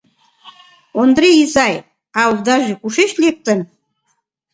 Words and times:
—Ондре 1.01 1.29
изай, 1.43 1.75
а 2.19 2.21
овдаже 2.31 2.73
кушеч 2.81 3.11
лектын? 3.23 3.59